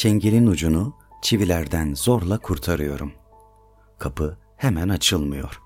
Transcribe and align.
Çengelin 0.00 0.46
ucunu 0.46 0.96
çivilerden 1.22 1.94
zorla 1.94 2.38
kurtarıyorum. 2.38 3.12
Kapı 3.98 4.38
hemen 4.56 4.88
açılmıyor. 4.88 5.60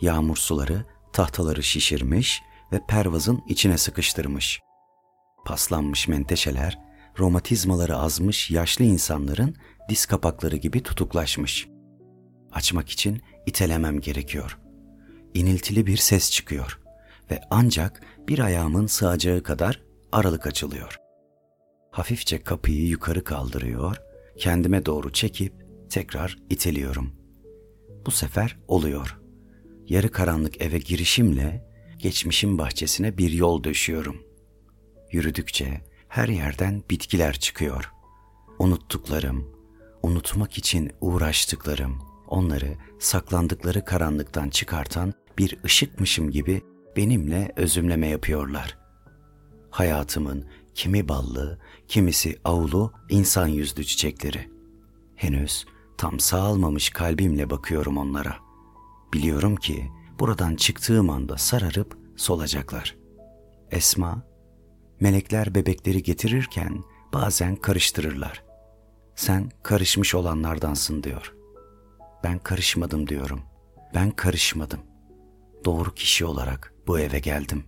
Yağmur 0.00 0.36
suları 0.36 0.84
tahtaları 1.12 1.62
şişirmiş 1.62 2.42
ve 2.72 2.80
pervazın 2.88 3.42
içine 3.48 3.78
sıkıştırmış. 3.78 4.60
Paslanmış 5.44 6.08
menteşeler, 6.08 6.78
romatizmaları 7.18 7.96
azmış 7.96 8.50
yaşlı 8.50 8.84
insanların 8.84 9.56
diz 9.88 10.06
kapakları 10.06 10.56
gibi 10.56 10.82
tutuklaşmış. 10.82 11.68
Açmak 12.52 12.88
için 12.88 13.22
itelemem 13.46 14.00
gerekiyor. 14.00 14.58
İniltili 15.34 15.86
bir 15.86 15.96
ses 15.96 16.30
çıkıyor 16.30 16.80
ve 17.30 17.40
ancak 17.50 18.00
bir 18.28 18.38
ayağımın 18.38 18.86
sığacağı 18.86 19.42
kadar 19.42 19.82
aralık 20.12 20.46
açılıyor. 20.46 21.07
Hafifçe 21.90 22.42
kapıyı 22.42 22.88
yukarı 22.88 23.24
kaldırıyor, 23.24 23.96
kendime 24.36 24.86
doğru 24.86 25.12
çekip 25.12 25.52
tekrar 25.90 26.38
iteliyorum. 26.50 27.12
Bu 28.06 28.10
sefer 28.10 28.58
oluyor. 28.68 29.18
Yarı 29.88 30.10
karanlık 30.10 30.62
eve 30.62 30.78
girişimle 30.78 31.68
geçmişin 31.98 32.58
bahçesine 32.58 33.18
bir 33.18 33.32
yol 33.32 33.64
döşüyorum. 33.64 34.16
Yürüdükçe 35.12 35.80
her 36.08 36.28
yerden 36.28 36.82
bitkiler 36.90 37.38
çıkıyor. 37.38 37.92
Unuttuklarım, 38.58 39.54
unutmak 40.02 40.58
için 40.58 40.92
uğraştıklarım, 41.00 41.98
onları 42.28 42.74
saklandıkları 42.98 43.84
karanlıktan 43.84 44.48
çıkartan 44.48 45.14
bir 45.38 45.58
ışıkmışım 45.64 46.30
gibi 46.30 46.62
benimle 46.96 47.52
özümleme 47.56 48.08
yapıyorlar. 48.08 48.78
Hayatımın 49.70 50.44
kimi 50.78 51.08
ballı, 51.08 51.58
kimisi 51.88 52.38
avlu 52.44 52.92
insan 53.08 53.46
yüzlü 53.46 53.84
çiçekleri. 53.84 54.50
Henüz 55.16 55.66
tam 55.96 56.20
sağalmamış 56.20 56.90
kalbimle 56.90 57.50
bakıyorum 57.50 57.98
onlara. 57.98 58.36
Biliyorum 59.12 59.56
ki 59.56 59.90
buradan 60.18 60.56
çıktığım 60.56 61.10
anda 61.10 61.38
sararıp 61.38 61.98
solacaklar. 62.16 62.96
Esma, 63.70 64.26
melekler 65.00 65.54
bebekleri 65.54 66.02
getirirken 66.02 66.84
bazen 67.12 67.56
karıştırırlar. 67.56 68.44
Sen 69.16 69.50
karışmış 69.62 70.14
olanlardansın 70.14 71.02
diyor. 71.02 71.34
Ben 72.24 72.38
karışmadım 72.38 73.06
diyorum. 73.06 73.40
Ben 73.94 74.10
karışmadım. 74.10 74.80
Doğru 75.64 75.94
kişi 75.94 76.24
olarak 76.24 76.74
bu 76.86 76.98
eve 76.98 77.18
geldim. 77.18 77.64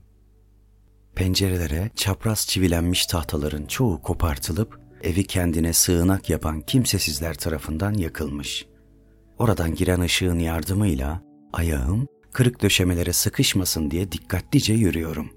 Pencerelere 1.15 1.91
çapraz 1.97 2.47
çivilenmiş 2.47 3.07
tahtaların 3.07 3.67
çoğu 3.67 4.03
kopartılıp 4.03 4.81
evi 5.03 5.25
kendine 5.25 5.73
sığınak 5.73 6.31
yapan 6.31 6.61
kimsesizler 6.61 7.35
tarafından 7.35 7.93
yakılmış. 7.93 8.67
Oradan 9.39 9.75
giren 9.75 10.01
ışığın 10.01 10.39
yardımıyla 10.39 11.23
ayağım 11.53 12.09
kırık 12.33 12.63
döşemelere 12.63 13.13
sıkışmasın 13.13 13.91
diye 13.91 14.13
dikkatlice 14.13 14.73
yürüyorum. 14.75 15.31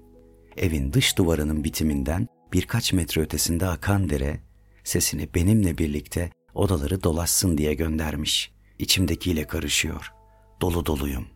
Evin 0.56 0.92
dış 0.92 1.18
duvarının 1.18 1.64
bitiminden 1.64 2.28
birkaç 2.52 2.92
metre 2.92 3.20
ötesinde 3.20 3.66
akan 3.66 4.10
dere 4.10 4.40
sesini 4.84 5.34
benimle 5.34 5.78
birlikte 5.78 6.30
odaları 6.54 7.02
dolaşsın 7.02 7.58
diye 7.58 7.74
göndermiş. 7.74 8.52
İçimdekiyle 8.78 9.46
karışıyor. 9.46 10.12
Dolu 10.60 10.86
doluyum. 10.86 11.26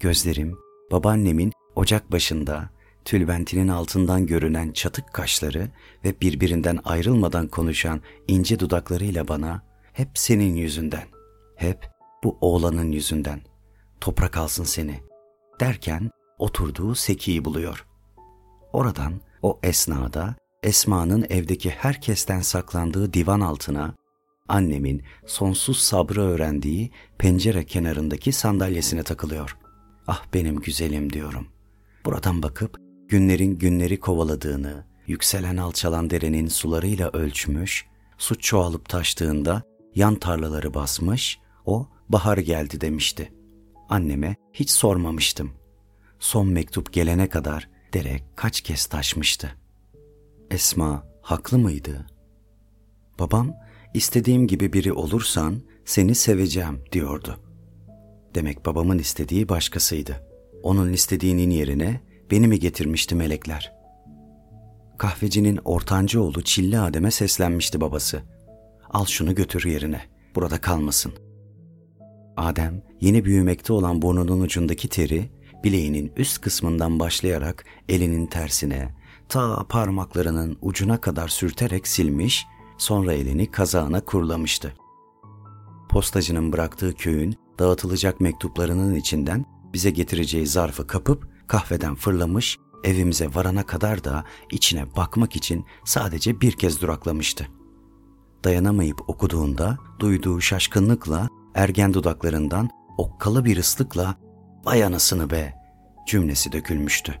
Gözlerim 0.00 0.56
babaannemin 0.90 1.52
ocak 1.76 2.12
başında 2.12 2.70
tülbentinin 3.08 3.68
altından 3.68 4.26
görünen 4.26 4.72
çatık 4.72 5.12
kaşları 5.12 5.68
ve 6.04 6.20
birbirinden 6.20 6.78
ayrılmadan 6.84 7.48
konuşan 7.48 8.00
ince 8.28 8.58
dudaklarıyla 8.58 9.28
bana 9.28 9.62
hep 9.92 10.08
senin 10.14 10.56
yüzünden, 10.56 11.08
hep 11.56 11.90
bu 12.24 12.38
oğlanın 12.40 12.92
yüzünden, 12.92 13.40
toprak 14.00 14.36
alsın 14.36 14.64
seni 14.64 15.00
derken 15.60 16.10
oturduğu 16.38 16.94
sekiyi 16.94 17.44
buluyor. 17.44 17.86
Oradan 18.72 19.20
o 19.42 19.60
esnada 19.62 20.34
Esma'nın 20.62 21.26
evdeki 21.30 21.70
herkesten 21.70 22.40
saklandığı 22.40 23.12
divan 23.12 23.40
altına 23.40 23.94
annemin 24.48 25.02
sonsuz 25.26 25.78
sabrı 25.78 26.22
öğrendiği 26.22 26.90
pencere 27.18 27.64
kenarındaki 27.64 28.32
sandalyesine 28.32 29.02
takılıyor. 29.02 29.56
Ah 30.06 30.24
benim 30.34 30.56
güzelim 30.56 31.12
diyorum. 31.12 31.48
Buradan 32.04 32.42
bakıp 32.42 32.87
günlerin 33.08 33.58
günleri 33.58 34.00
kovaladığını, 34.00 34.84
yükselen 35.06 35.56
alçalan 35.56 36.10
derenin 36.10 36.48
sularıyla 36.48 37.10
ölçmüş, 37.10 37.86
su 38.18 38.38
çoğalıp 38.38 38.88
taştığında 38.88 39.62
yan 39.94 40.14
tarlaları 40.14 40.74
basmış, 40.74 41.38
o 41.66 41.88
bahar 42.08 42.38
geldi 42.38 42.80
demişti. 42.80 43.32
Anneme 43.88 44.36
hiç 44.52 44.70
sormamıştım. 44.70 45.52
Son 46.18 46.48
mektup 46.48 46.92
gelene 46.92 47.28
kadar 47.28 47.68
dere 47.92 48.20
kaç 48.36 48.60
kez 48.60 48.86
taşmıştı. 48.86 49.54
Esma 50.50 51.06
haklı 51.22 51.58
mıydı? 51.58 52.06
Babam 53.18 53.54
istediğim 53.94 54.46
gibi 54.46 54.72
biri 54.72 54.92
olursan 54.92 55.62
seni 55.84 56.14
seveceğim 56.14 56.84
diyordu. 56.92 57.40
Demek 58.34 58.66
babamın 58.66 58.98
istediği 58.98 59.48
başkasıydı. 59.48 60.28
Onun 60.62 60.92
istediğinin 60.92 61.50
yerine 61.50 62.00
beni 62.30 62.48
mi 62.48 62.58
getirmişti 62.58 63.14
melekler? 63.14 63.72
Kahvecinin 64.98 65.60
ortancı 65.64 66.22
oğlu 66.22 66.42
Çilli 66.42 66.78
Adem'e 66.78 67.10
seslenmişti 67.10 67.80
babası. 67.80 68.22
Al 68.90 69.04
şunu 69.04 69.34
götür 69.34 69.64
yerine, 69.64 70.00
burada 70.34 70.60
kalmasın. 70.60 71.12
Adem 72.36 72.82
yeni 73.00 73.24
büyümekte 73.24 73.72
olan 73.72 74.02
burnunun 74.02 74.40
ucundaki 74.40 74.88
teri 74.88 75.30
bileğinin 75.64 76.12
üst 76.16 76.40
kısmından 76.40 77.00
başlayarak 77.00 77.64
elinin 77.88 78.26
tersine, 78.26 78.94
ta 79.28 79.66
parmaklarının 79.68 80.58
ucuna 80.62 81.00
kadar 81.00 81.28
sürterek 81.28 81.88
silmiş, 81.88 82.46
sonra 82.78 83.12
elini 83.12 83.50
kazağına 83.50 84.00
kurlamıştı. 84.00 84.72
Postacının 85.90 86.52
bıraktığı 86.52 86.94
köyün 86.94 87.36
dağıtılacak 87.58 88.20
mektuplarının 88.20 88.94
içinden 88.94 89.44
bize 89.72 89.90
getireceği 89.90 90.46
zarfı 90.46 90.86
kapıp 90.86 91.28
kahveden 91.48 91.94
fırlamış, 91.94 92.58
evimize 92.84 93.34
varana 93.34 93.66
kadar 93.66 94.04
da 94.04 94.24
içine 94.50 94.96
bakmak 94.96 95.36
için 95.36 95.64
sadece 95.84 96.40
bir 96.40 96.52
kez 96.52 96.80
duraklamıştı. 96.80 97.48
Dayanamayıp 98.44 99.08
okuduğunda 99.08 99.78
duyduğu 99.98 100.40
şaşkınlıkla 100.40 101.28
ergen 101.54 101.94
dudaklarından 101.94 102.70
okkalı 102.98 103.44
bir 103.44 103.56
ıslıkla 103.56 104.14
''Vay 104.64 104.84
anasını 104.84 105.30
be!'' 105.30 105.54
cümlesi 106.06 106.52
dökülmüştü. 106.52 107.14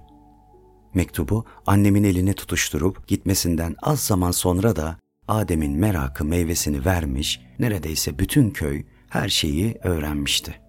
Mektubu 0.94 1.44
annemin 1.66 2.04
eline 2.04 2.32
tutuşturup 2.32 3.08
gitmesinden 3.08 3.76
az 3.82 4.00
zaman 4.00 4.30
sonra 4.30 4.76
da 4.76 4.96
Adem'in 5.28 5.72
merakı 5.72 6.24
meyvesini 6.24 6.84
vermiş, 6.84 7.40
neredeyse 7.58 8.18
bütün 8.18 8.50
köy 8.50 8.84
her 9.08 9.28
şeyi 9.28 9.78
öğrenmişti. 9.82 10.60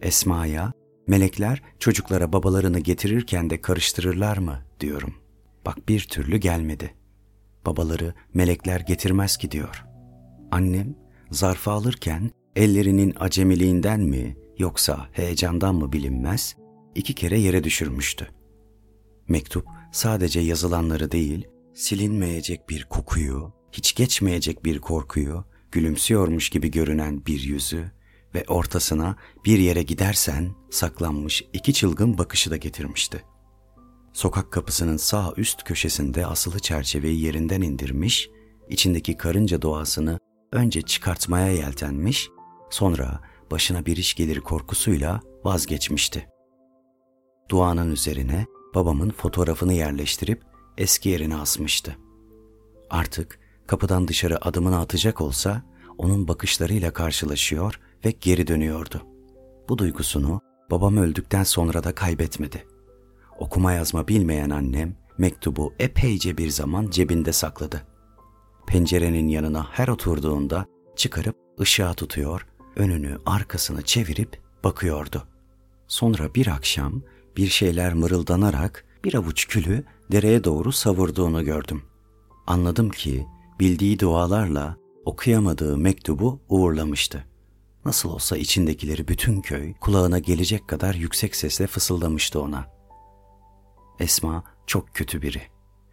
Esma'ya, 0.00 0.72
melekler 1.06 1.62
çocuklara 1.78 2.32
babalarını 2.32 2.78
getirirken 2.78 3.50
de 3.50 3.60
karıştırırlar 3.60 4.36
mı 4.36 4.62
diyorum. 4.80 5.14
Bak 5.66 5.88
bir 5.88 6.00
türlü 6.00 6.36
gelmedi. 6.36 6.94
Babaları 7.66 8.14
melekler 8.34 8.80
getirmez 8.80 9.36
ki 9.36 9.50
diyor. 9.50 9.84
Annem 10.50 10.94
zarfı 11.30 11.70
alırken 11.70 12.30
ellerinin 12.56 13.14
acemiliğinden 13.18 14.00
mi 14.00 14.36
yoksa 14.58 15.08
heyecandan 15.12 15.74
mı 15.74 15.92
bilinmez 15.92 16.56
iki 16.94 17.14
kere 17.14 17.38
yere 17.38 17.64
düşürmüştü. 17.64 18.28
Mektup 19.28 19.66
sadece 19.92 20.40
yazılanları 20.40 21.12
değil, 21.12 21.48
silinmeyecek 21.74 22.68
bir 22.68 22.84
kokuyu, 22.84 23.52
hiç 23.72 23.94
geçmeyecek 23.94 24.64
bir 24.64 24.78
korkuyu, 24.78 25.44
gülümsüyormuş 25.72 26.50
gibi 26.50 26.70
görünen 26.70 27.26
bir 27.26 27.40
yüzü 27.40 27.90
ve 28.36 28.44
ortasına 28.48 29.16
bir 29.44 29.58
yere 29.58 29.82
gidersen 29.82 30.54
saklanmış 30.70 31.44
iki 31.52 31.74
çılgın 31.74 32.18
bakışı 32.18 32.50
da 32.50 32.56
getirmişti. 32.56 33.24
Sokak 34.12 34.52
kapısının 34.52 34.96
sağ 34.96 35.32
üst 35.36 35.64
köşesinde 35.64 36.26
asılı 36.26 36.58
çerçeveyi 36.58 37.20
yerinden 37.20 37.60
indirmiş, 37.62 38.30
içindeki 38.68 39.16
karınca 39.16 39.62
doğasını 39.62 40.18
önce 40.52 40.82
çıkartmaya 40.82 41.52
yeltenmiş, 41.52 42.28
sonra 42.70 43.20
başına 43.50 43.86
bir 43.86 43.96
iş 43.96 44.14
gelir 44.14 44.40
korkusuyla 44.40 45.20
vazgeçmişti. 45.44 46.28
Duanın 47.48 47.90
üzerine 47.90 48.46
babamın 48.74 49.10
fotoğrafını 49.10 49.72
yerleştirip 49.72 50.42
eski 50.78 51.08
yerine 51.08 51.36
asmıştı. 51.36 51.96
Artık 52.90 53.38
kapıdan 53.66 54.08
dışarı 54.08 54.44
adımını 54.44 54.78
atacak 54.78 55.20
olsa 55.20 55.62
onun 55.98 56.28
bakışlarıyla 56.28 56.92
karşılaşıyor 56.92 57.80
ve 58.06 58.10
geri 58.20 58.46
dönüyordu. 58.46 59.02
Bu 59.68 59.78
duygusunu 59.78 60.40
babam 60.70 60.96
öldükten 60.96 61.44
sonra 61.44 61.84
da 61.84 61.94
kaybetmedi. 61.94 62.66
Okuma 63.38 63.72
yazma 63.72 64.08
bilmeyen 64.08 64.50
annem 64.50 64.96
mektubu 65.18 65.74
epeyce 65.78 66.38
bir 66.38 66.50
zaman 66.50 66.90
cebinde 66.90 67.32
sakladı. 67.32 67.86
pencerenin 68.66 69.28
yanına 69.28 69.66
her 69.70 69.88
oturduğunda 69.88 70.66
çıkarıp 70.96 71.36
ışığa 71.60 71.94
tutuyor, 71.94 72.46
önünü 72.76 73.18
arkasını 73.26 73.82
çevirip 73.82 74.40
bakıyordu. 74.64 75.22
Sonra 75.88 76.34
bir 76.34 76.46
akşam 76.46 77.02
bir 77.36 77.46
şeyler 77.46 77.94
mırıldanarak 77.94 78.84
bir 79.04 79.14
avuç 79.14 79.48
külü 79.48 79.84
dereye 80.12 80.44
doğru 80.44 80.72
savurduğunu 80.72 81.44
gördüm. 81.44 81.82
Anladım 82.46 82.90
ki 82.90 83.26
bildiği 83.60 83.98
dualarla 83.98 84.76
okuyamadığı 85.04 85.76
mektubu 85.78 86.40
uğurlamıştı. 86.48 87.24
Nasıl 87.86 88.10
olsa 88.10 88.36
içindekileri 88.36 89.08
bütün 89.08 89.40
köy 89.40 89.74
kulağına 89.74 90.18
gelecek 90.18 90.68
kadar 90.68 90.94
yüksek 90.94 91.36
sesle 91.36 91.66
fısıldamıştı 91.66 92.40
ona. 92.40 92.66
Esma 94.00 94.44
çok 94.66 94.94
kötü 94.94 95.22
biri. 95.22 95.42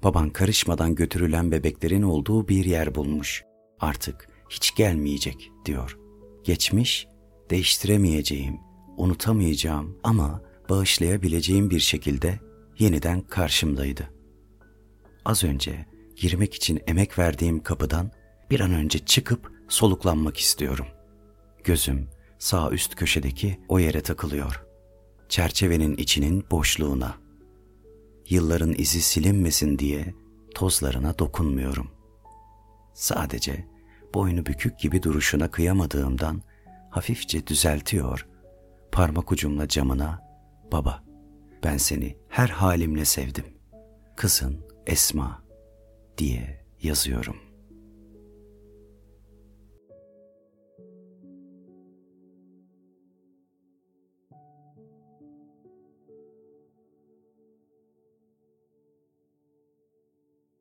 Baban 0.04 0.30
karışmadan 0.30 0.96
götürülen 0.96 1.52
bebeklerin 1.52 2.02
olduğu 2.02 2.48
bir 2.48 2.66
yer 2.66 2.96
bulmuş. 2.96 3.44
Artık 3.80 4.28
hiç 4.50 4.76
gelmeyecek 4.76 5.52
diyor. 5.66 5.98
Geçmiş, 6.44 7.08
değiştiremeyeceğim, 7.50 8.60
unutamayacağım 8.98 9.98
ama 10.04 10.42
bağışlayabileceğim 10.70 11.70
bir 11.70 11.80
şekilde 11.80 12.40
yeniden 12.80 13.22
karşımdaydı. 13.22 14.14
Az 15.26 15.44
önce 15.44 15.86
girmek 16.16 16.54
için 16.54 16.82
emek 16.88 17.20
verdiğim 17.20 17.64
kapıdan 17.64 18.12
bir 18.52 18.60
an 18.60 18.74
önce 18.74 19.00
çıkıp 19.00 19.52
soluklanmak 19.70 20.38
istiyorum. 20.38 20.88
Gözüm 21.64 22.10
sağ 22.40 22.72
üst 22.72 22.96
köşedeki 22.96 23.60
o 23.68 23.80
yere 23.80 24.02
takılıyor. 24.02 24.66
Çerçevenin 25.30 25.98
içinin 25.98 26.46
boşluğuna. 26.52 27.18
Yılların 28.30 28.74
izi 28.78 29.02
silinmesin 29.02 29.80
diye 29.80 30.14
tozlarına 30.56 31.20
dokunmuyorum. 31.20 31.92
Sadece 32.94 33.68
boynu 34.14 34.46
bükük 34.46 34.80
gibi 34.80 35.04
duruşuna 35.04 35.52
kıyamadığımdan 35.52 36.42
hafifçe 36.90 37.48
düzeltiyor. 37.48 38.28
Parmak 38.92 39.32
ucumla 39.32 39.68
camına 39.68 40.22
baba 40.72 41.04
ben 41.64 41.78
seni 41.78 42.18
her 42.30 42.50
halimle 42.50 43.06
sevdim. 43.06 43.46
Kızın 44.16 44.66
Esma 44.88 45.44
diye 46.18 46.66
yazıyorum.'' 46.82 47.53